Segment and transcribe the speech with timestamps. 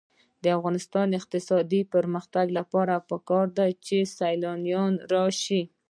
[0.43, 5.61] د افغانستان د اقتصادي پرمختګ لپاره پکار ده چې سیلانیان راشي.